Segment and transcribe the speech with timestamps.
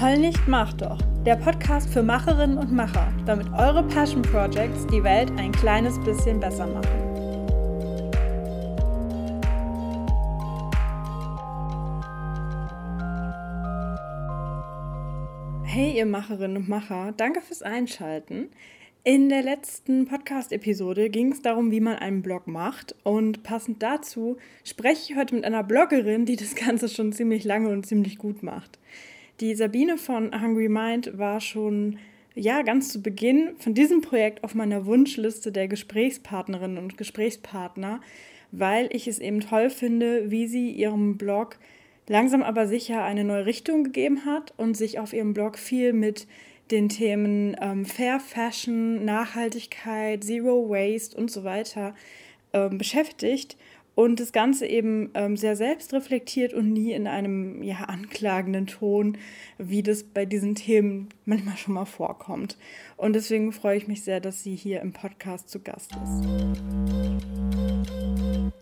[0.00, 0.98] Heul nicht, mach doch.
[1.26, 6.38] Der Podcast für Macherinnen und Macher, damit eure Passion Projects die Welt ein kleines bisschen
[6.38, 6.86] besser machen.
[15.64, 18.50] Hey ihr Macherinnen und Macher, danke fürs Einschalten.
[19.02, 22.94] In der letzten Podcast-Episode ging es darum, wie man einen Blog macht.
[23.02, 27.70] Und passend dazu spreche ich heute mit einer Bloggerin, die das Ganze schon ziemlich lange
[27.70, 28.78] und ziemlich gut macht.
[29.40, 31.98] Die Sabine von Hungry Mind war schon
[32.34, 38.00] ja ganz zu Beginn von diesem Projekt auf meiner Wunschliste der Gesprächspartnerinnen und Gesprächspartner,
[38.50, 41.56] weil ich es eben toll finde, wie sie ihrem Blog
[42.08, 46.26] langsam aber sicher eine neue Richtung gegeben hat und sich auf ihrem Blog viel mit
[46.72, 51.94] den Themen ähm, Fair Fashion, Nachhaltigkeit, Zero Waste und so weiter
[52.52, 53.56] ähm, beschäftigt
[53.98, 59.18] und das Ganze eben ähm, sehr selbstreflektiert und nie in einem ja, anklagenden Ton,
[59.58, 62.56] wie das bei diesen Themen manchmal schon mal vorkommt.
[62.96, 66.28] Und deswegen freue ich mich sehr, dass sie hier im Podcast zu Gast ist.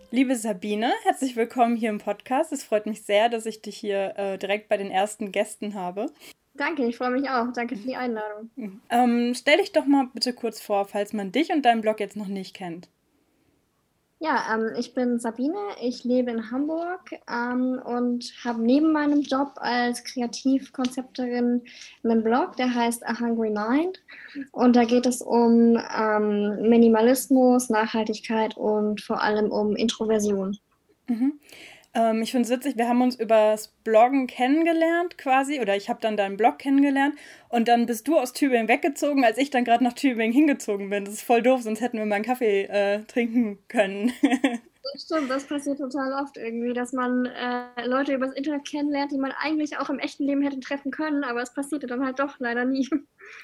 [0.09, 2.51] Liebe Sabine, herzlich willkommen hier im Podcast.
[2.51, 6.07] Es freut mich sehr, dass ich dich hier äh, direkt bei den ersten Gästen habe.
[6.55, 7.53] Danke, ich freue mich auch.
[7.53, 8.49] Danke für die Einladung.
[8.89, 12.15] Ähm, stell dich doch mal bitte kurz vor, falls man dich und deinen Blog jetzt
[12.17, 12.89] noch nicht kennt.
[14.19, 19.51] Ja, ähm, ich bin Sabine, ich lebe in Hamburg ähm, und habe neben meinem Job
[19.57, 21.61] als Kreativkonzepterin
[22.03, 24.01] einen Blog, der heißt A Hungry Mind.
[24.51, 30.57] Und da geht es um ähm, Minimalismus, Nachhaltigkeit und vor allem um Introversion.
[31.07, 31.39] Mhm.
[31.97, 35.99] Ähm, ich finde es witzig, wir haben uns übers Bloggen kennengelernt quasi, oder ich habe
[35.99, 37.15] dann deinen Blog kennengelernt
[37.49, 41.05] und dann bist du aus Tübingen weggezogen, als ich dann gerade nach Tübingen hingezogen bin.
[41.05, 44.13] Das ist voll doof, sonst hätten wir mal einen Kaffee äh, trinken können.
[44.95, 49.33] Stimmt, das passiert total oft irgendwie, dass man äh, Leute übers Internet kennenlernt, die man
[49.39, 52.63] eigentlich auch im echten Leben hätte treffen können, aber es passierte dann halt doch leider
[52.63, 52.87] nie.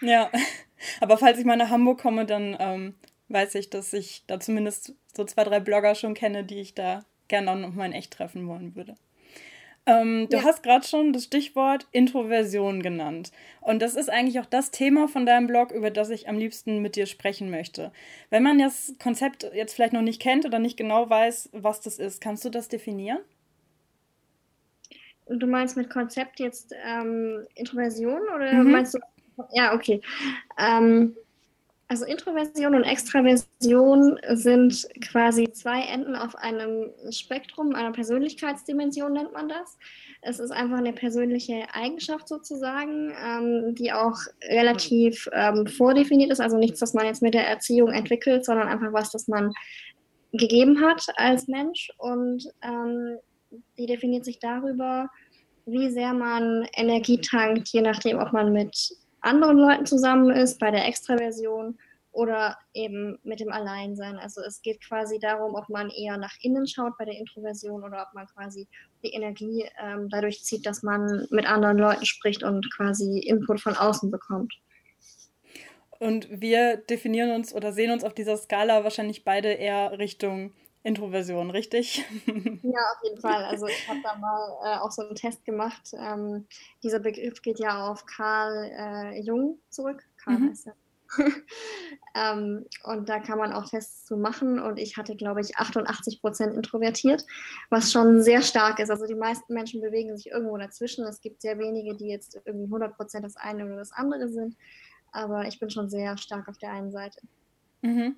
[0.02, 0.30] Ja,
[1.02, 2.96] aber falls ich mal nach Hamburg komme, dann ähm,
[3.30, 7.04] weiß ich, dass ich da zumindest so zwei, drei Blogger schon kenne, die ich da
[7.34, 8.96] gerne auch nochmal in echt treffen wollen würde.
[9.88, 10.44] Ähm, du ja.
[10.44, 13.32] hast gerade schon das Stichwort Introversion genannt.
[13.60, 16.84] Und das ist eigentlich auch das Thema von deinem Blog, über das ich am liebsten
[16.84, 17.92] mit dir sprechen möchte.
[18.30, 21.98] Wenn man das Konzept jetzt vielleicht noch nicht kennt oder nicht genau weiß, was das
[21.98, 23.20] ist, kannst du das definieren?
[25.28, 28.72] Du meinst mit Konzept jetzt ähm, Introversion oder mhm.
[28.72, 29.00] meinst du?
[29.54, 30.02] Ja, okay.
[30.60, 31.16] Ähm,
[31.94, 39.48] also Introversion und Extraversion sind quasi zwei Enden auf einem Spektrum, einer Persönlichkeitsdimension nennt man
[39.48, 39.78] das.
[40.24, 46.40] Es ist einfach eine persönliche Eigenschaft sozusagen, ähm, die auch relativ ähm, vordefiniert ist.
[46.40, 49.54] Also nichts, das man jetzt mit der Erziehung entwickelt, sondern einfach was, das man
[50.32, 51.92] gegeben hat als Mensch.
[52.00, 53.20] Und ähm,
[53.78, 55.10] die definiert sich darüber,
[55.68, 60.72] wie sehr man Energie tankt, je nachdem, ob man mit anderen Leuten zusammen ist, bei
[60.72, 61.78] der Extraversion
[62.12, 64.18] oder eben mit dem Alleinsein.
[64.18, 68.06] Also es geht quasi darum, ob man eher nach innen schaut bei der Introversion oder
[68.08, 68.68] ob man quasi
[69.04, 73.76] die Energie ähm, dadurch zieht, dass man mit anderen Leuten spricht und quasi Input von
[73.76, 74.54] außen bekommt.
[76.00, 81.50] Und wir definieren uns oder sehen uns auf dieser Skala wahrscheinlich beide eher Richtung Introversion,
[81.50, 82.06] richtig?
[82.64, 83.44] Ja, auf jeden Fall.
[83.46, 85.92] Also ich habe da mal äh, auch so einen Test gemacht.
[85.94, 86.46] Ähm,
[86.82, 90.04] dieser Begriff geht ja auf Karl äh, Jung zurück.
[90.18, 90.50] Karl mhm.
[90.50, 90.76] heißt er.
[92.16, 94.60] ähm, und da kann man auch Tests zu machen.
[94.60, 97.26] Und ich hatte, glaube ich, 88 Prozent introvertiert,
[97.70, 98.90] was schon sehr stark ist.
[98.90, 101.06] Also die meisten Menschen bewegen sich irgendwo dazwischen.
[101.06, 104.58] Es gibt sehr wenige, die jetzt irgendwie 100 Prozent das eine oder das andere sind.
[105.12, 107.22] Aber ich bin schon sehr stark auf der einen Seite.
[107.82, 108.16] Mhm.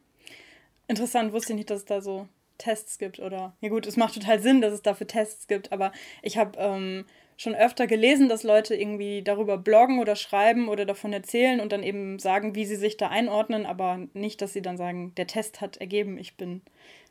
[0.87, 2.27] Interessant, wusste ich nicht, dass es da so
[2.57, 5.91] Tests gibt oder ja gut, es macht total Sinn, dass es dafür Tests gibt, aber
[6.21, 7.05] ich habe ähm,
[7.38, 11.83] schon öfter gelesen, dass Leute irgendwie darüber bloggen oder schreiben oder davon erzählen und dann
[11.83, 15.61] eben sagen, wie sie sich da einordnen, aber nicht, dass sie dann sagen, der Test
[15.61, 16.61] hat ergeben, ich bin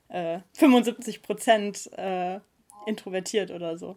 [0.08, 2.40] äh, 75 Prozent äh,
[2.86, 3.94] introvertiert oder so.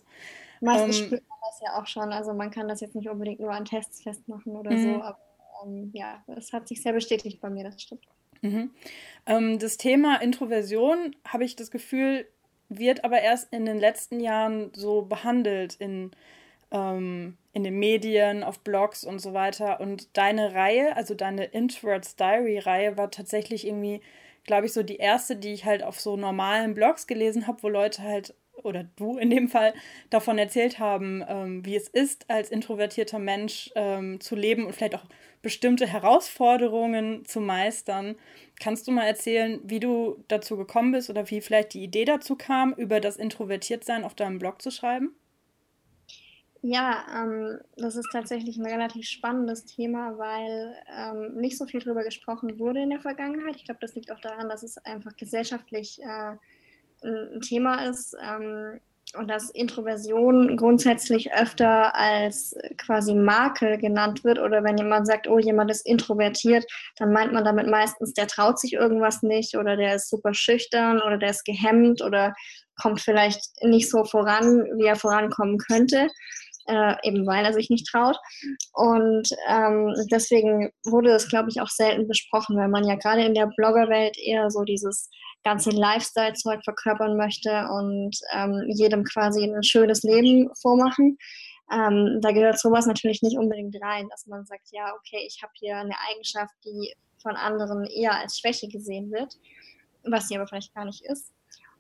[0.60, 3.40] Meistens ähm, spürt man das ja auch schon, also man kann das jetzt nicht unbedingt
[3.40, 5.02] nur an Tests festmachen oder so, mhm.
[5.02, 5.20] aber
[5.66, 8.06] ähm, ja, es hat sich sehr bestätigt bei mir, das stimmt.
[8.42, 8.72] Mhm.
[9.26, 12.28] Ähm, das Thema Introversion, habe ich das Gefühl,
[12.70, 16.12] wird aber erst in den letzten Jahren so behandelt in,
[16.72, 19.80] ähm, in den Medien, auf Blogs und so weiter.
[19.80, 24.02] Und deine Reihe, also deine Introverts Diary-Reihe, war tatsächlich irgendwie,
[24.46, 27.70] glaube ich, so die erste, die ich halt auf so normalen Blogs gelesen habe, wo
[27.70, 29.74] Leute halt oder du in dem Fall
[30.10, 34.96] davon erzählt haben, ähm, wie es ist, als introvertierter Mensch ähm, zu leben und vielleicht
[34.96, 35.06] auch
[35.42, 38.16] bestimmte Herausforderungen zu meistern.
[38.60, 42.36] Kannst du mal erzählen, wie du dazu gekommen bist oder wie vielleicht die Idee dazu
[42.36, 45.16] kam, über das Introvertiertsein auf deinem Blog zu schreiben?
[46.62, 52.04] Ja, ähm, das ist tatsächlich ein relativ spannendes Thema, weil ähm, nicht so viel darüber
[52.04, 53.56] gesprochen wurde in der Vergangenheit.
[53.56, 56.36] Ich glaube, das liegt auch daran, dass es einfach gesellschaftlich äh,
[57.04, 58.80] ein Thema ist ähm,
[59.16, 65.40] und dass Introversion grundsätzlich öfter als quasi Makel genannt wird oder wenn jemand sagt, oh,
[65.40, 66.66] jemand ist introvertiert,
[66.98, 71.02] dann meint man damit meistens, der traut sich irgendwas nicht oder der ist super schüchtern
[71.02, 72.34] oder der ist gehemmt oder
[72.82, 76.10] kommt vielleicht nicht so voran, wie er vorankommen könnte
[76.68, 78.18] äh, eben weil er sich nicht traut.
[78.74, 83.34] Und ähm, deswegen wurde das, glaube ich, auch selten besprochen, weil man ja gerade in
[83.34, 85.10] der Bloggerwelt eher so dieses
[85.48, 91.18] ganze Lifestyle-Zeug verkörpern möchte und ähm, jedem quasi ein schönes Leben vormachen.
[91.72, 95.54] Ähm, da gehört sowas natürlich nicht unbedingt rein, dass man sagt, ja, okay, ich habe
[95.56, 99.38] hier eine Eigenschaft, die von anderen eher als Schwäche gesehen wird,
[100.04, 101.34] was sie aber vielleicht gar nicht ist.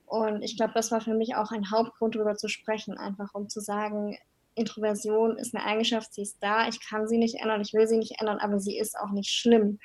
[0.05, 3.49] Und ich glaube, das war für mich auch ein Hauptgrund, darüber zu sprechen, einfach um
[3.49, 4.17] zu sagen,
[4.55, 7.97] Introversion ist eine Eigenschaft, sie ist da, ich kann sie nicht ändern, ich will sie
[7.97, 9.79] nicht ändern, aber sie ist auch nicht schlimm.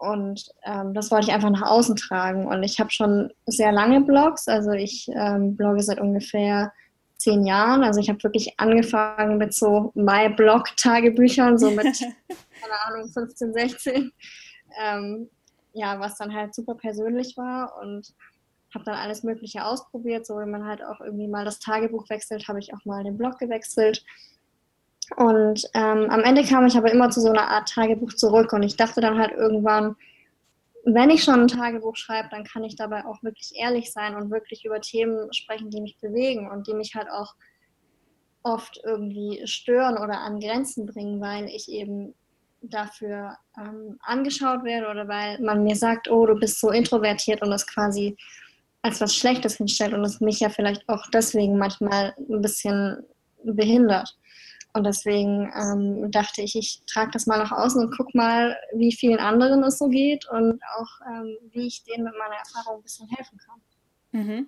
[0.00, 2.46] Und ähm, das wollte ich einfach nach außen tragen.
[2.46, 6.72] Und ich habe schon sehr lange Blogs, also ich ähm, blogge seit ungefähr
[7.18, 7.84] zehn Jahren.
[7.84, 11.84] Also ich habe wirklich angefangen mit so My-Blog-Tagebüchern, so mit,
[12.60, 14.12] keine Ahnung, 15, 16.
[14.82, 15.28] Ähm,
[15.74, 18.14] ja, was dann halt super persönlich war und
[18.74, 20.26] habe dann alles Mögliche ausprobiert.
[20.26, 23.18] So wenn man halt auch irgendwie mal das Tagebuch wechselt, habe ich auch mal den
[23.18, 24.02] Blog gewechselt.
[25.16, 28.62] Und ähm, am Ende kam ich aber immer zu so einer Art Tagebuch zurück und
[28.62, 29.96] ich dachte dann halt irgendwann,
[30.84, 34.30] wenn ich schon ein Tagebuch schreibe, dann kann ich dabei auch wirklich ehrlich sein und
[34.30, 37.34] wirklich über Themen sprechen, die mich bewegen und die mich halt auch
[38.42, 42.14] oft irgendwie stören oder an Grenzen bringen, weil ich eben
[42.62, 47.50] dafür ähm, angeschaut werde oder weil man mir sagt, oh, du bist so introvertiert und
[47.50, 48.16] das quasi
[48.82, 53.04] als was Schlechtes hinstellt und es mich ja vielleicht auch deswegen manchmal ein bisschen
[53.44, 54.16] behindert.
[54.72, 58.92] Und deswegen ähm, dachte ich, ich trage das mal nach außen und gucke mal, wie
[58.92, 62.82] vielen anderen es so geht und auch, ähm, wie ich denen mit meiner Erfahrung ein
[62.82, 63.60] bisschen helfen kann.
[64.12, 64.46] Mhm.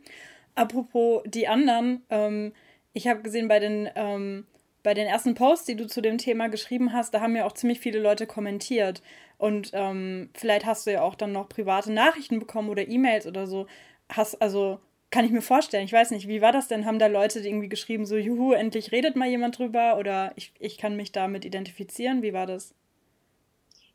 [0.55, 2.53] Apropos die anderen, ähm,
[2.93, 4.47] ich habe gesehen bei den, ähm,
[4.83, 7.53] bei den ersten Posts, die du zu dem Thema geschrieben hast, da haben ja auch
[7.53, 9.03] ziemlich viele Leute kommentiert.
[9.39, 13.47] Und ähm, vielleicht hast du ja auch dann noch private Nachrichten bekommen oder E-Mails oder
[13.47, 13.67] so
[14.09, 14.81] hast, also
[15.13, 15.85] kann ich mir vorstellen.
[15.85, 16.87] Ich weiß nicht, wie war das denn?
[16.87, 20.79] Haben da Leute irgendwie geschrieben, so, juhu, endlich redet mal jemand drüber oder ich, ich
[20.79, 22.23] kann mich damit identifizieren?
[22.23, 22.75] Wie war das?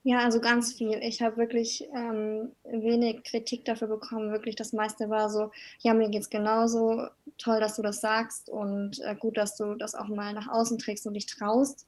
[0.04, 1.00] Ja, also ganz viel.
[1.02, 4.32] Ich habe wirklich ähm, wenig Kritik dafür bekommen.
[4.32, 7.08] Wirklich, das meiste war so, ja, mir geht es genauso.
[7.38, 10.78] Toll, dass du das sagst und äh, gut, dass du das auch mal nach außen
[10.78, 11.88] trägst und dich traust.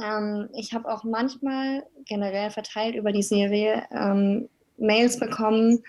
[0.00, 5.82] Ähm, ich habe auch manchmal generell verteilt über die Serie ähm, Mails bekommen,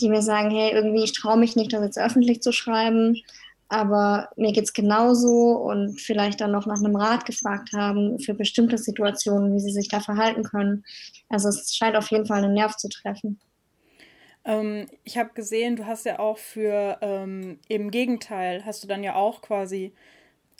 [0.00, 3.22] die mir sagen, hey, irgendwie, ich traue mich nicht, das jetzt öffentlich zu schreiben,
[3.68, 8.34] aber mir geht es genauso und vielleicht dann noch nach einem Rat gefragt haben für
[8.34, 10.84] bestimmte Situationen, wie sie sich da verhalten können.
[11.28, 13.40] Also es scheint auf jeden Fall einen Nerv zu treffen.
[14.44, 19.02] Ähm, ich habe gesehen, du hast ja auch für ähm, im Gegenteil, hast du dann
[19.02, 19.92] ja auch quasi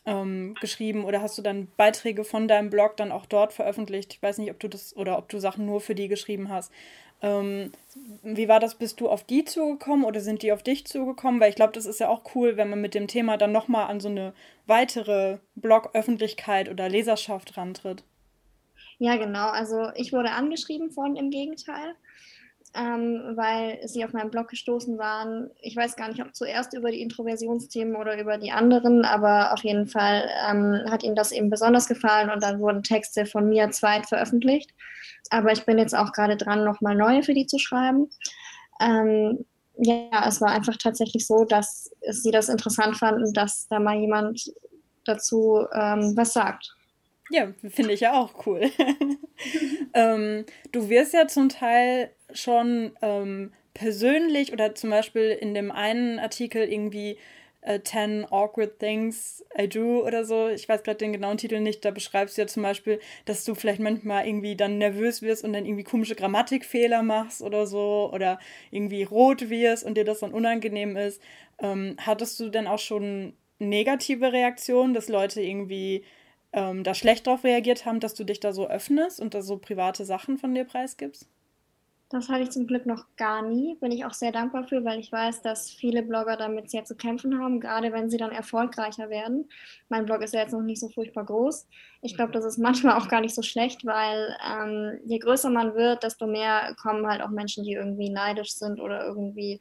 [0.06, 4.14] ähm, geschrieben oder hast du dann Beiträge von deinem Blog dann auch dort veröffentlicht?
[4.14, 6.72] Ich weiß nicht, ob du das oder ob du Sachen nur für die geschrieben hast.
[7.24, 7.72] Ähm,
[8.22, 8.74] wie war das?
[8.74, 11.40] Bist du auf die zugekommen oder sind die auf dich zugekommen?
[11.40, 13.86] Weil ich glaube, das ist ja auch cool, wenn man mit dem Thema dann nochmal
[13.86, 14.34] an so eine
[14.66, 18.04] weitere Blog-Öffentlichkeit oder Leserschaft rantritt.
[18.98, 19.48] Ja, genau.
[19.48, 21.94] Also ich wurde angeschrieben von im Gegenteil,
[22.74, 25.50] ähm, weil sie auf meinem Blog gestoßen waren.
[25.60, 29.62] Ich weiß gar nicht, ob zuerst über die Introversionsthemen oder über die anderen, aber auf
[29.62, 33.70] jeden Fall ähm, hat ihnen das eben besonders gefallen und dann wurden Texte von mir
[33.70, 34.70] zweit veröffentlicht.
[35.30, 38.10] Aber ich bin jetzt auch gerade dran, nochmal neue für die zu schreiben.
[38.80, 39.44] Ähm,
[39.76, 44.52] ja, es war einfach tatsächlich so, dass sie das interessant fanden, dass da mal jemand
[45.04, 46.74] dazu ähm, was sagt.
[47.30, 48.70] Ja, finde ich ja auch cool.
[49.94, 56.18] ähm, du wirst ja zum Teil schon ähm, persönlich oder zum Beispiel in dem einen
[56.18, 57.18] Artikel irgendwie
[57.64, 60.48] äh, 10 Awkward Things I Do oder so.
[60.48, 61.84] Ich weiß gerade den genauen Titel nicht.
[61.84, 65.52] Da beschreibst du ja zum Beispiel, dass du vielleicht manchmal irgendwie dann nervös wirst und
[65.52, 68.38] dann irgendwie komische Grammatikfehler machst oder so oder
[68.70, 71.20] irgendwie rot wirst und dir das dann unangenehm ist.
[71.58, 76.04] Ähm, hattest du denn auch schon negative Reaktionen, dass Leute irgendwie
[76.52, 79.58] ähm, da schlecht drauf reagiert haben, dass du dich da so öffnest und da so
[79.58, 81.28] private Sachen von dir preisgibst?
[82.14, 83.74] Das hatte ich zum Glück noch gar nie.
[83.80, 86.94] Bin ich auch sehr dankbar für, weil ich weiß, dass viele Blogger damit sehr zu
[86.94, 89.48] kämpfen haben, gerade wenn sie dann erfolgreicher werden.
[89.88, 91.66] Mein Blog ist ja jetzt noch nicht so furchtbar groß.
[92.02, 95.74] Ich glaube, das ist manchmal auch gar nicht so schlecht, weil ähm, je größer man
[95.74, 99.60] wird, desto mehr kommen halt auch Menschen, die irgendwie neidisch sind oder irgendwie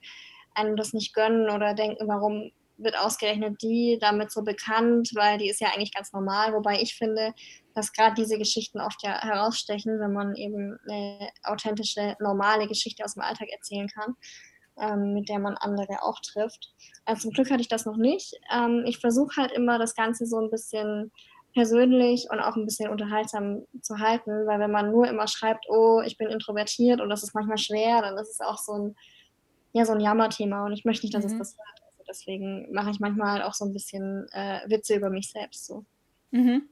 [0.53, 5.50] einem das nicht gönnen oder denken, warum wird ausgerechnet die damit so bekannt, weil die
[5.50, 6.53] ist ja eigentlich ganz normal.
[6.53, 7.34] Wobei ich finde,
[7.74, 13.13] dass gerade diese Geschichten oft ja herausstechen, wenn man eben eine authentische, normale Geschichte aus
[13.13, 14.15] dem Alltag erzählen kann,
[14.80, 16.74] ähm, mit der man andere auch trifft.
[17.06, 18.34] Also zum Glück hatte ich das noch nicht.
[18.51, 21.12] Ähm, ich versuche halt immer das Ganze so ein bisschen
[21.53, 26.01] persönlich und auch ein bisschen unterhaltsam zu halten, weil wenn man nur immer schreibt, oh,
[26.03, 28.96] ich bin introvertiert und das ist manchmal schwer, dann ist es auch so ein,
[29.72, 31.34] ja, so ein Jammerthema und ich möchte nicht, dass mhm.
[31.34, 31.82] es das wird.
[32.07, 35.86] Deswegen mache ich manchmal auch so ein bisschen äh, Witze über mich selbst so.
[36.31, 36.63] Mhm.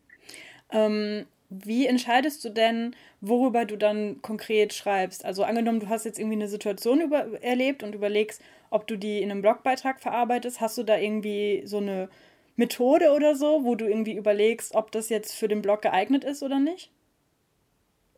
[0.71, 5.25] Ähm, wie entscheidest du denn, worüber du dann konkret schreibst?
[5.25, 9.21] Also angenommen, du hast jetzt irgendwie eine Situation über erlebt und überlegst, ob du die
[9.21, 12.09] in einem Blogbeitrag verarbeitest, hast du da irgendwie so eine
[12.55, 16.41] Methode oder so, wo du irgendwie überlegst, ob das jetzt für den Blog geeignet ist
[16.41, 16.89] oder nicht?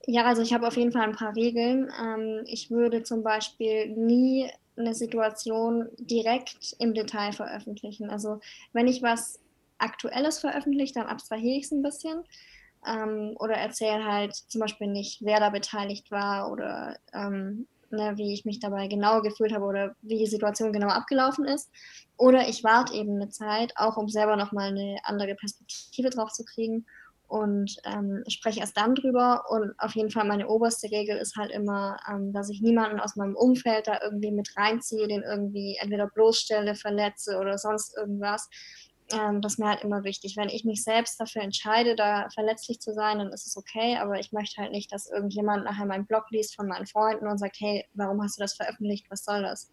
[0.06, 1.90] Ja, also ich habe auf jeden Fall ein paar Regeln.
[2.02, 8.10] Ähm, ich würde zum Beispiel nie eine Situation direkt im Detail veröffentlichen.
[8.10, 8.40] Also
[8.72, 9.40] wenn ich was
[9.78, 12.24] Aktuelles veröffentliche, dann abstrahiere ich es ein bisschen
[12.88, 18.34] ähm, oder erzähle halt zum Beispiel nicht, wer da beteiligt war oder ähm, ne, wie
[18.34, 21.70] ich mich dabei genau gefühlt habe oder wie die Situation genau abgelaufen ist.
[22.18, 26.44] Oder ich warte eben eine Zeit, auch um selber nochmal eine andere Perspektive drauf zu
[26.44, 26.86] kriegen
[27.34, 29.46] und ähm, spreche erst dann drüber.
[29.50, 33.16] Und auf jeden Fall meine oberste Regel ist halt immer, ähm, dass ich niemanden aus
[33.16, 38.50] meinem Umfeld da irgendwie mit reinziehe, den irgendwie entweder bloßstelle, verletze oder sonst irgendwas,
[39.12, 40.38] ähm, das ist mir halt immer wichtig.
[40.38, 44.20] Wenn ich mich selbst dafür entscheide, da verletzlich zu sein, dann ist es okay, aber
[44.20, 47.58] ich möchte halt nicht, dass irgendjemand nachher meinen Blog liest von meinen Freunden und sagt,
[47.60, 49.72] hey, warum hast du das veröffentlicht, was soll das?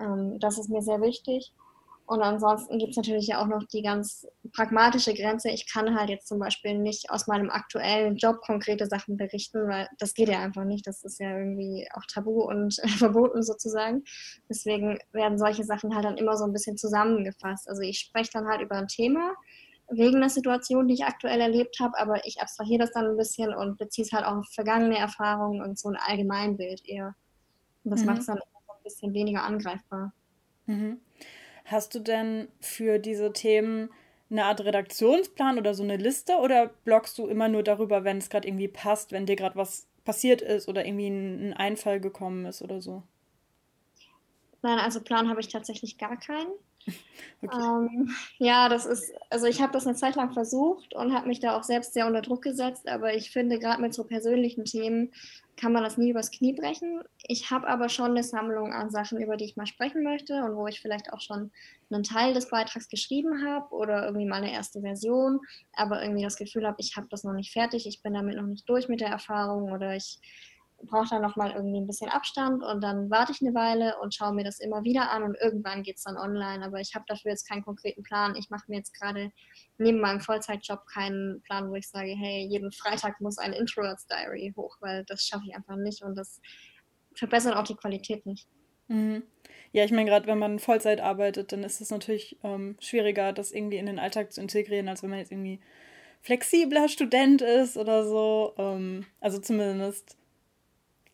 [0.00, 1.52] Ähm, das ist mir sehr wichtig.
[2.10, 5.48] Und ansonsten gibt es natürlich ja auch noch die ganz pragmatische Grenze.
[5.50, 9.88] Ich kann halt jetzt zum Beispiel nicht aus meinem aktuellen Job konkrete Sachen berichten, weil
[10.00, 10.88] das geht ja einfach nicht.
[10.88, 14.02] Das ist ja irgendwie auch tabu und verboten sozusagen.
[14.48, 17.68] Deswegen werden solche Sachen halt dann immer so ein bisschen zusammengefasst.
[17.68, 19.32] Also ich spreche dann halt über ein Thema
[19.88, 23.54] wegen einer Situation, die ich aktuell erlebt habe, aber ich abstrahiere das dann ein bisschen
[23.54, 27.14] und beziehe es halt auch auf vergangene Erfahrungen und so ein Allgemeinbild eher.
[27.84, 28.06] Und das mhm.
[28.06, 30.12] macht es dann ein bisschen weniger angreifbar.
[30.66, 31.00] Mhm.
[31.70, 33.90] Hast du denn für diese Themen
[34.28, 38.28] eine Art Redaktionsplan oder so eine Liste oder bloggst du immer nur darüber, wenn es
[38.28, 42.60] gerade irgendwie passt, wenn dir gerade was passiert ist oder irgendwie ein Einfall gekommen ist
[42.62, 43.04] oder so?
[44.62, 46.50] Nein, also Plan habe ich tatsächlich gar keinen.
[47.42, 47.56] Okay.
[47.56, 51.40] Ähm, ja, das ist, also ich habe das eine Zeit lang versucht und habe mich
[51.40, 55.12] da auch selbst sehr unter Druck gesetzt, aber ich finde, gerade mit so persönlichen Themen
[55.56, 57.02] kann man das nie übers Knie brechen.
[57.22, 60.56] Ich habe aber schon eine Sammlung an Sachen, über die ich mal sprechen möchte und
[60.56, 61.50] wo ich vielleicht auch schon
[61.90, 65.40] einen Teil des Beitrags geschrieben habe oder irgendwie mal eine erste Version,
[65.72, 68.46] aber irgendwie das Gefühl habe, ich habe das noch nicht fertig, ich bin damit noch
[68.46, 70.18] nicht durch mit der Erfahrung oder ich
[70.86, 74.34] brauche dann nochmal irgendwie ein bisschen Abstand und dann warte ich eine Weile und schaue
[74.34, 76.64] mir das immer wieder an und irgendwann geht es dann online.
[76.64, 78.34] Aber ich habe dafür jetzt keinen konkreten Plan.
[78.36, 79.30] Ich mache mir jetzt gerade
[79.78, 84.52] neben meinem Vollzeitjob keinen Plan, wo ich sage, hey, jeden Freitag muss ein Introverts Diary
[84.56, 86.40] hoch, weil das schaffe ich einfach nicht und das
[87.14, 88.48] verbessert auch die Qualität nicht.
[88.88, 89.22] Mhm.
[89.72, 93.52] Ja, ich meine, gerade wenn man Vollzeit arbeitet, dann ist es natürlich ähm, schwieriger, das
[93.52, 95.60] irgendwie in den Alltag zu integrieren, als wenn man jetzt irgendwie
[96.22, 98.54] flexibler Student ist oder so.
[98.58, 100.16] Ähm, also zumindest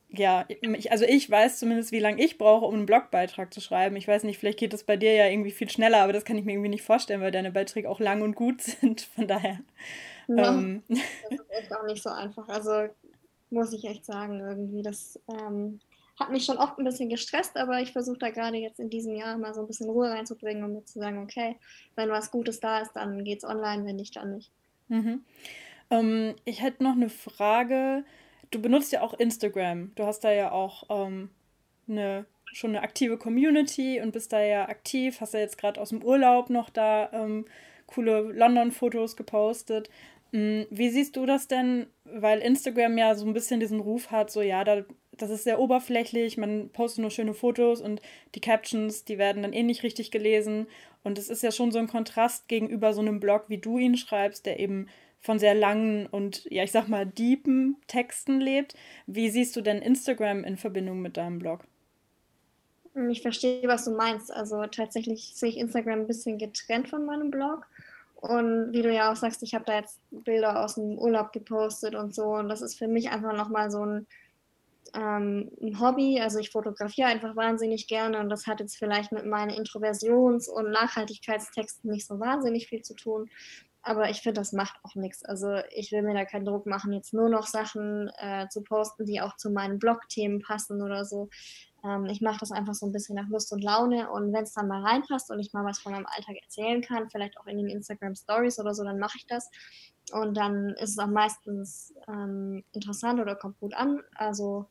[0.08, 3.96] ja, ich, also ich weiß zumindest, wie lange ich brauche, um einen Blogbeitrag zu schreiben.
[3.96, 6.38] Ich weiß nicht, vielleicht geht das bei dir ja irgendwie viel schneller, aber das kann
[6.38, 9.02] ich mir irgendwie nicht vorstellen, weil deine Beiträge auch lang und gut sind.
[9.02, 9.60] Von daher.
[10.28, 10.82] Ja, ähm.
[10.88, 10.98] Das
[11.30, 12.48] ist echt auch nicht so einfach.
[12.48, 12.88] Also
[13.50, 14.82] muss ich echt sagen, irgendwie.
[14.82, 15.80] Das ähm,
[16.18, 19.14] hat mich schon oft ein bisschen gestresst, aber ich versuche da gerade jetzt in diesem
[19.14, 21.56] Jahr mal so ein bisschen Ruhe reinzubringen, um mir zu sagen, okay,
[21.94, 24.50] wenn was Gutes da ist, dann geht's online, wenn nicht, dann nicht.
[24.88, 25.24] Mhm.
[25.90, 28.04] Ähm, ich hätte noch eine Frage
[28.50, 29.92] du benutzt ja auch Instagram.
[29.94, 31.30] Du hast da ja auch ähm,
[31.88, 35.20] eine, schon eine aktive Community und bist da ja aktiv.
[35.20, 37.46] Hast ja jetzt gerade aus dem Urlaub noch da ähm,
[37.86, 39.88] coole London-Fotos gepostet.
[40.32, 40.66] Mhm.
[40.70, 41.86] Wie siehst du das denn?
[42.04, 44.84] Weil Instagram ja so ein bisschen diesen Ruf hat, so ja, da,
[45.16, 48.02] das ist sehr oberflächlich, man postet nur schöne Fotos und
[48.34, 50.66] die Captions, die werden dann eh nicht richtig gelesen.
[51.04, 53.96] Und es ist ja schon so ein Kontrast gegenüber so einem Blog, wie du ihn
[53.96, 54.88] schreibst, der eben
[55.20, 58.74] von sehr langen und, ja, ich sag mal, deepen Texten lebt.
[59.06, 61.64] Wie siehst du denn Instagram in Verbindung mit deinem Blog?
[62.94, 64.32] Hm, ich verstehe, was du meinst.
[64.32, 67.66] Also tatsächlich sehe ich Instagram ein bisschen getrennt von meinem Blog.
[68.16, 71.94] Und wie du ja auch sagst, ich habe da jetzt Bilder aus dem Urlaub gepostet
[71.94, 72.24] und so.
[72.24, 74.06] Und das ist für mich einfach nochmal so ein,
[74.94, 76.18] ähm, ein Hobby.
[76.20, 80.70] Also ich fotografiere einfach wahnsinnig gerne und das hat jetzt vielleicht mit meinen Introversions- und
[80.70, 83.28] Nachhaltigkeitstexten nicht so wahnsinnig viel zu tun.
[83.86, 85.24] Aber ich finde, das macht auch nichts.
[85.24, 89.06] Also ich will mir da keinen Druck machen, jetzt nur noch Sachen äh, zu posten,
[89.06, 91.28] die auch zu meinen Blog-Themen passen oder so.
[91.84, 94.54] Ähm, ich mache das einfach so ein bisschen nach Lust und Laune und wenn es
[94.54, 97.58] dann mal reinpasst und ich mal was von meinem Alltag erzählen kann, vielleicht auch in
[97.58, 99.48] den Instagram Stories oder so, dann mache ich das.
[100.10, 104.02] Und dann ist es auch meistens ähm, interessant oder kommt gut an.
[104.16, 104.66] Also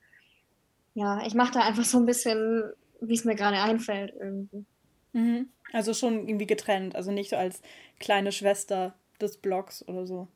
[0.93, 2.63] ja, ich mache da einfach so ein bisschen,
[2.99, 4.65] wie es mir gerade einfällt irgendwie.
[5.13, 5.47] Mhm.
[5.71, 7.61] Also schon irgendwie getrennt, also nicht so als
[7.97, 10.27] kleine Schwester des Blogs oder so.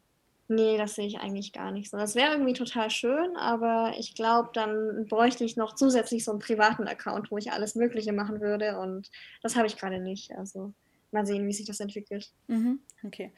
[0.52, 1.98] Nee, das sehe ich eigentlich gar nicht so.
[1.98, 6.40] Das wäre irgendwie total schön, aber ich glaube, dann bräuchte ich noch zusätzlich so einen
[6.40, 9.12] privaten Account, wo ich alles Mögliche machen würde und
[9.44, 10.32] das habe ich gerade nicht.
[10.36, 10.74] Also
[11.12, 12.32] mal sehen, wie sich das entwickelt.
[12.48, 13.32] Mhm, okay.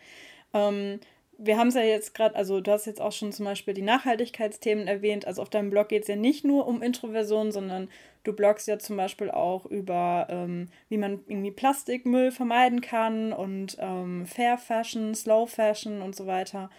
[0.54, 1.02] Ähm,
[1.38, 3.82] wir haben es ja jetzt gerade, also du hast jetzt auch schon zum Beispiel die
[3.82, 5.26] Nachhaltigkeitsthemen erwähnt.
[5.26, 7.90] Also auf deinem Blog geht es ja nicht nur um Introversion, sondern
[8.24, 13.78] du bloggst ja zum Beispiel auch über, ähm, wie man irgendwie Plastikmüll vermeiden kann und
[13.80, 16.70] ähm, Fair Fashion, Slow Fashion und so weiter.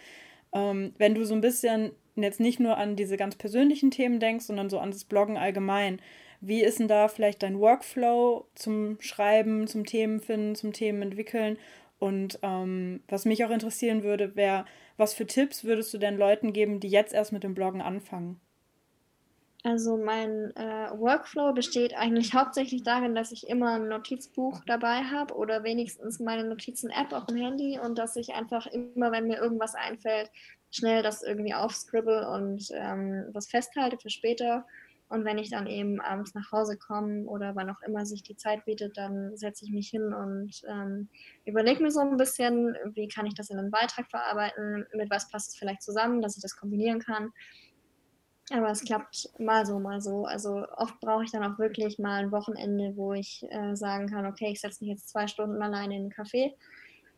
[0.53, 4.45] Ähm, wenn du so ein bisschen jetzt nicht nur an diese ganz persönlichen Themen denkst,
[4.45, 5.99] sondern so an das Bloggen allgemein,
[6.41, 11.57] wie ist denn da vielleicht dein Workflow zum Schreiben, zum Themenfinden, zum Themen entwickeln?
[11.99, 14.65] Und ähm, was mich auch interessieren würde, wäre,
[14.97, 18.41] was für Tipps würdest du denn Leuten geben, die jetzt erst mit dem Bloggen anfangen?
[19.65, 25.33] Also mein äh, Workflow besteht eigentlich hauptsächlich darin, dass ich immer ein Notizbuch dabei habe
[25.35, 29.73] oder wenigstens meine Notizen-App auf dem Handy und dass ich einfach immer, wenn mir irgendwas
[29.73, 30.29] einfällt,
[30.69, 34.65] schnell das irgendwie aufscribble und ähm, das festhalte für später.
[35.07, 38.35] Und wenn ich dann eben abends nach Hause komme oder wann auch immer sich die
[38.35, 41.07] Zeit bietet, dann setze ich mich hin und ähm,
[41.45, 45.29] überlege mir so ein bisschen, wie kann ich das in einen Beitrag verarbeiten, mit was
[45.29, 47.31] passt es vielleicht zusammen, dass ich das kombinieren kann.
[48.51, 50.25] Aber es klappt mal so, mal so.
[50.25, 54.25] Also oft brauche ich dann auch wirklich mal ein Wochenende, wo ich äh, sagen kann,
[54.25, 56.53] okay, ich setze mich jetzt zwei Stunden alleine in den Café,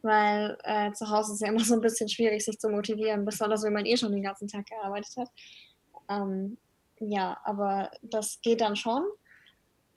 [0.03, 3.63] weil äh, zu Hause ist ja immer so ein bisschen schwierig, sich zu motivieren, besonders
[3.63, 5.29] wenn man eh schon den ganzen Tag gearbeitet hat.
[6.09, 6.57] Ähm,
[6.99, 9.03] ja, aber das geht dann schon.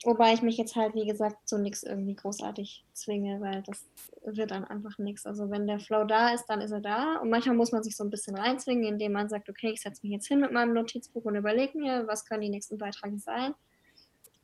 [0.05, 3.85] Wobei ich mich jetzt halt, wie gesagt, zu nichts irgendwie großartig zwinge, weil das
[4.23, 5.25] wird dann einfach nichts.
[5.25, 7.17] Also wenn der Flow da ist, dann ist er da.
[7.17, 10.01] Und manchmal muss man sich so ein bisschen reinzwingen, indem man sagt, okay, ich setze
[10.03, 13.53] mich jetzt hin mit meinem Notizbuch und überlege mir, was können die nächsten Beiträge sein.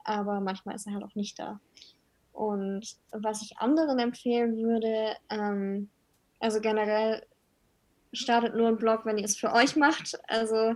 [0.03, 1.61] Aber manchmal ist er halt auch nicht da.
[2.33, 5.89] Und was ich anderen empfehlen würde, ähm,
[6.41, 7.25] also generell
[8.11, 10.19] startet nur ein Blog, wenn ihr es für euch macht.
[10.27, 10.75] Also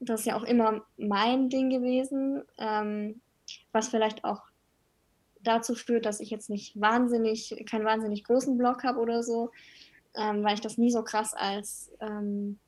[0.00, 2.42] das ist ja auch immer mein Ding gewesen.
[2.58, 3.20] Ähm,
[3.72, 4.42] was vielleicht auch
[5.42, 9.50] dazu führt, dass ich jetzt nicht wahnsinnig, keinen wahnsinnig großen Blog habe oder so,
[10.14, 12.58] ähm, weil ich das nie so krass als ähm,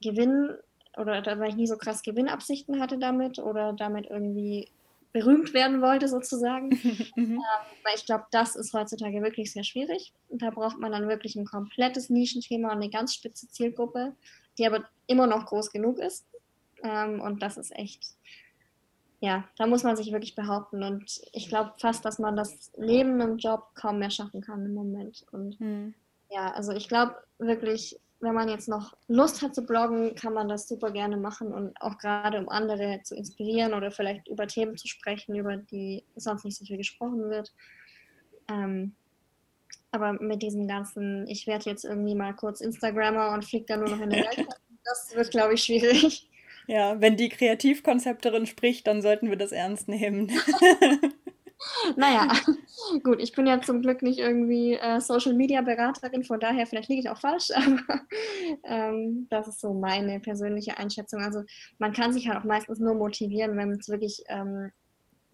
[0.00, 0.56] Gewinn
[0.96, 4.68] oder weil ich nie so krass Gewinnabsichten hatte damit oder damit irgendwie
[5.12, 6.68] berühmt werden wollte sozusagen.
[7.16, 7.36] mhm.
[7.36, 7.40] ähm,
[7.84, 10.12] weil ich glaube, das ist heutzutage wirklich sehr schwierig.
[10.28, 14.14] Und da braucht man dann wirklich ein komplettes Nischenthema und eine ganz spitze Zielgruppe,
[14.58, 16.26] die aber immer noch groß genug ist.
[16.82, 18.04] Ähm, und das ist echt
[19.20, 20.82] ja, da muss man sich wirklich behaupten.
[20.82, 24.74] Und ich glaube fast, dass man das neben einem Job kaum mehr schaffen kann im
[24.74, 25.24] Moment.
[25.32, 25.94] Und mhm.
[26.30, 30.48] ja, also ich glaube wirklich, wenn man jetzt noch Lust hat zu bloggen, kann man
[30.48, 34.76] das super gerne machen und auch gerade um andere zu inspirieren oder vielleicht über Themen
[34.76, 37.52] zu sprechen, über die sonst nicht so viel gesprochen wird.
[38.48, 38.94] Ähm,
[39.90, 43.90] aber mit diesem ganzen, ich werde jetzt irgendwie mal kurz Instagrammer und fliege dann nur
[43.90, 44.46] noch in der Welt,
[44.84, 46.28] das wird, glaube ich, schwierig.
[46.66, 50.32] Ja, wenn die Kreativkonzepterin spricht, dann sollten wir das ernst nehmen.
[51.96, 52.32] naja,
[53.02, 56.88] gut, ich bin ja zum Glück nicht irgendwie äh, Social Media Beraterin, von daher vielleicht
[56.88, 58.00] liege ich auch falsch, aber
[58.64, 61.22] ähm, das ist so meine persönliche Einschätzung.
[61.22, 61.44] Also
[61.78, 64.70] man kann sich halt auch meistens nur motivieren, wenn es wirklich ähm,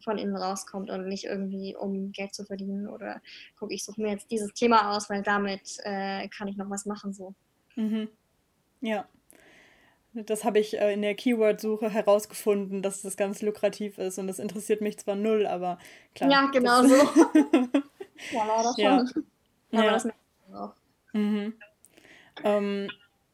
[0.02, 3.20] von innen rauskommt und nicht irgendwie, um Geld zu verdienen oder
[3.58, 6.86] gucke, ich suche mir jetzt dieses Thema aus, weil damit äh, kann ich noch was
[6.86, 7.34] machen so.
[7.76, 8.08] Mhm.
[8.80, 9.06] Ja.
[10.14, 14.38] Das habe ich äh, in der Keyword-Suche herausgefunden, dass das ganz lukrativ ist und das
[14.38, 15.78] interessiert mich zwar null, aber
[16.14, 16.30] klar.
[16.30, 16.96] Ja, genau so.
[18.32, 18.76] ja, leider schon.
[18.76, 19.04] Ja.
[19.72, 19.92] Aber ja.
[19.92, 20.08] das
[20.52, 20.72] auch.
[21.12, 21.54] Mhm.
[22.44, 22.90] Ähm,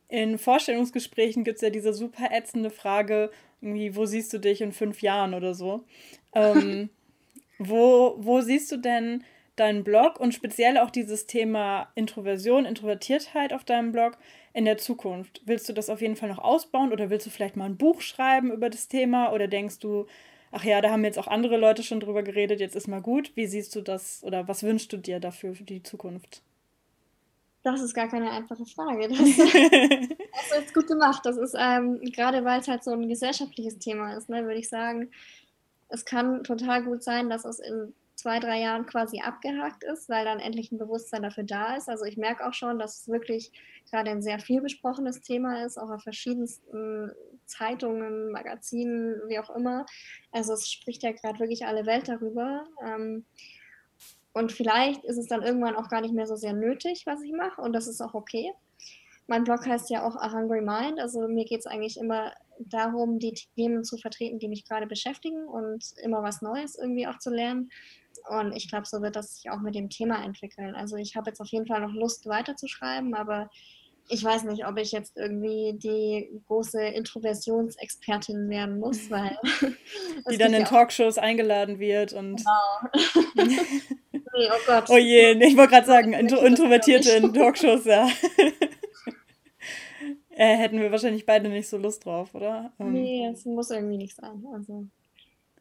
[0.08, 4.72] in Vorstellungsgesprächen gibt es ja diese super ätzende Frage, irgendwie, wo siehst du dich in
[4.72, 5.84] fünf Jahren oder so?
[6.32, 6.90] Ähm,
[7.58, 9.24] wo, wo siehst du denn
[9.60, 14.16] deinen Blog und speziell auch dieses Thema Introversion, Introvertiertheit auf deinem Blog
[14.52, 15.42] in der Zukunft?
[15.44, 18.00] Willst du das auf jeden Fall noch ausbauen oder willst du vielleicht mal ein Buch
[18.00, 20.06] schreiben über das Thema oder denkst du,
[20.52, 23.32] ach ja, da haben jetzt auch andere Leute schon drüber geredet, jetzt ist mal gut.
[23.34, 26.42] Wie siehst du das oder was wünschst du dir dafür für die Zukunft?
[27.62, 29.08] Das ist gar keine einfache Frage.
[29.08, 31.20] Das, das ist gut gemacht.
[31.24, 34.68] Das ist ähm, gerade, weil es halt so ein gesellschaftliches Thema ist, ne, würde ich
[34.68, 35.10] sagen,
[35.88, 40.24] es kann total gut sein, dass es in zwei, drei Jahren quasi abgehakt ist, weil
[40.24, 41.88] dann endlich ein Bewusstsein dafür da ist.
[41.88, 43.52] Also ich merke auch schon, dass es wirklich
[43.88, 47.12] gerade ein sehr viel besprochenes Thema ist, auch auf verschiedensten
[47.46, 49.86] Zeitungen, Magazinen, wie auch immer.
[50.32, 52.64] Also es spricht ja gerade wirklich alle Welt darüber.
[52.84, 53.24] Ähm,
[54.32, 57.32] und vielleicht ist es dann irgendwann auch gar nicht mehr so sehr nötig, was ich
[57.32, 57.60] mache.
[57.60, 58.52] Und das ist auch okay.
[59.28, 60.98] Mein Blog heißt ja auch A Hungry Mind.
[60.98, 65.46] Also mir geht es eigentlich immer darum, die Themen zu vertreten, die mich gerade beschäftigen
[65.46, 67.70] und immer was Neues irgendwie auch zu lernen.
[68.28, 70.74] Und ich glaube, so wird das sich auch mit dem Thema entwickeln.
[70.74, 73.48] Also ich habe jetzt auf jeden Fall noch Lust weiterzuschreiben, aber
[74.10, 79.36] ich weiß nicht, ob ich jetzt irgendwie die große Introversionsexpertin werden muss, weil.
[80.30, 82.36] die dann in Talkshows eingeladen wird und.
[82.36, 83.04] Genau.
[84.12, 84.84] nee, oh Gott.
[84.88, 88.08] Oh je, ich wollte gerade sagen, Intro Introvertierte in Talkshows, ja.
[90.30, 92.72] äh, hätten wir wahrscheinlich beide nicht so Lust drauf, oder?
[92.78, 92.92] Ähm.
[92.92, 94.44] Nee, es muss irgendwie nicht sein.
[94.52, 94.86] Also.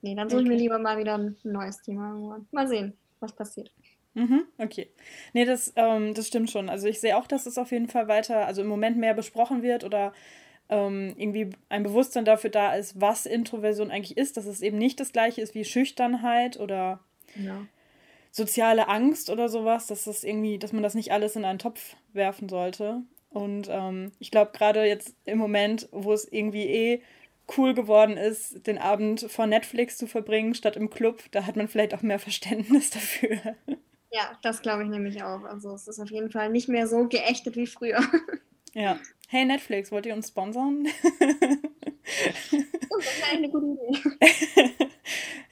[0.08, 2.39] Nee, dann suche ich mir lieber mal wieder ein neues Thema.
[2.52, 3.72] Mal sehen, was passiert.
[4.13, 4.89] Mhm, okay.
[5.34, 6.70] Nee, das, ähm, das stimmt schon.
[6.70, 9.63] Also ich sehe auch, dass es auf jeden Fall weiter, also im Moment mehr besprochen
[9.63, 10.13] wird oder
[10.70, 15.00] ähm, irgendwie ein Bewusstsein dafür da ist, was Introversion eigentlich ist, dass es eben nicht
[15.02, 17.02] das gleiche ist wie Schüchternheit oder
[17.36, 17.65] ja.
[18.32, 21.98] soziale Angst oder sowas, dass das irgendwie, dass man das nicht alles in einen Topf
[22.13, 23.02] werfen sollte.
[23.30, 27.02] Und ähm, ich glaube, gerade jetzt im Moment, wo es irgendwie eh
[27.56, 31.68] cool geworden ist, den Abend vor Netflix zu verbringen, statt im Club, da hat man
[31.68, 33.56] vielleicht auch mehr Verständnis dafür.
[34.12, 35.44] Ja, das glaube ich nämlich auch.
[35.44, 38.00] Also es ist auf jeden Fall nicht mehr so geächtet wie früher.
[38.74, 39.00] Ja.
[39.30, 40.88] Hey Netflix, wollt ihr uns sponsern?
[41.10, 44.88] das wäre eine gute Idee.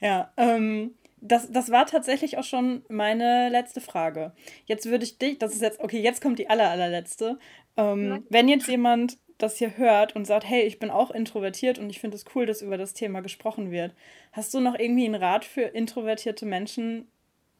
[0.00, 4.32] ja, ähm, das, das war tatsächlich auch schon meine letzte Frage.
[4.64, 7.38] Jetzt würde ich dich, das ist jetzt, okay, jetzt kommt die aller, allerletzte.
[7.76, 8.24] Ähm.
[8.30, 12.00] Wenn jetzt jemand das hier hört und sagt, hey, ich bin auch introvertiert und ich
[12.00, 13.94] finde es cool, dass über das Thema gesprochen wird,
[14.32, 17.08] hast du noch irgendwie einen Rat für introvertierte Menschen,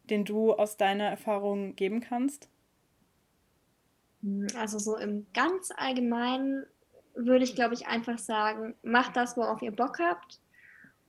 [0.05, 2.49] den du aus deiner Erfahrung geben kannst?
[4.23, 6.65] Hm, also so im ganz allgemeinen
[7.15, 10.41] würde ich, glaube ich, einfach sagen, macht das, worauf ihr Bock habt.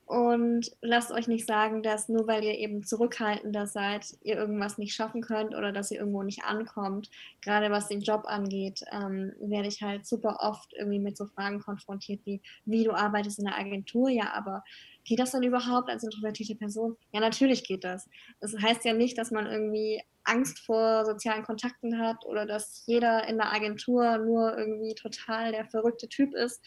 [0.07, 4.95] Und lasst euch nicht sagen, dass nur weil ihr eben zurückhaltender seid, ihr irgendwas nicht
[4.95, 7.09] schaffen könnt oder dass ihr irgendwo nicht ankommt.
[7.41, 11.59] Gerade was den Job angeht, ähm, werde ich halt super oft irgendwie mit so Fragen
[11.59, 14.63] konfrontiert wie, wie du arbeitest in der Agentur, ja, aber
[15.03, 16.95] geht das dann überhaupt als introvertierte Person?
[17.11, 18.09] Ja, natürlich geht das.
[18.39, 23.27] Das heißt ja nicht, dass man irgendwie Angst vor sozialen Kontakten hat oder dass jeder
[23.27, 26.63] in der Agentur nur irgendwie total der verrückte Typ ist.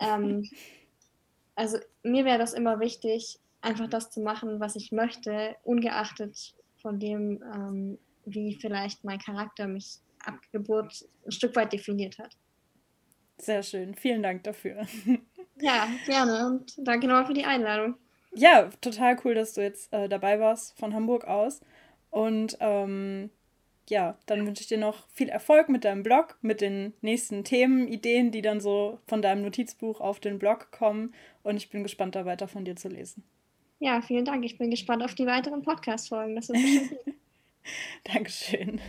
[0.00, 0.48] Ähm,
[1.56, 7.00] also mir wäre das immer wichtig, einfach das zu machen, was ich möchte, ungeachtet von
[7.00, 12.36] dem, ähm, wie vielleicht mein Charakter mich ab Geburt ein Stück weit definiert hat.
[13.38, 14.86] Sehr schön, vielen Dank dafür.
[15.58, 17.94] Ja, gerne und danke nochmal für die Einladung.
[18.34, 21.62] Ja, total cool, dass du jetzt äh, dabei warst von Hamburg aus.
[22.10, 23.30] Und ähm,
[23.88, 27.88] ja, dann wünsche ich dir noch viel Erfolg mit deinem Blog, mit den nächsten Themen,
[27.88, 31.14] Ideen, die dann so von deinem Notizbuch auf den Blog kommen.
[31.42, 33.24] Und ich bin gespannt, da weiter von dir zu lesen.
[33.78, 34.44] Ja, vielen Dank.
[34.44, 36.34] Ich bin gespannt auf die weiteren Podcast-Folgen.
[36.34, 36.96] Das bestimmt
[38.04, 38.80] Dankeschön.